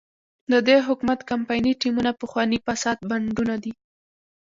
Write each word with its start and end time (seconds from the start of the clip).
د 0.51 0.53
دې 0.67 0.77
حکومت 0.87 1.19
کمپایني 1.31 1.73
ټیمونه 1.81 2.11
پخواني 2.21 2.57
فاسد 2.65 2.97
بانډونه 3.09 3.55
دي. 3.63 3.73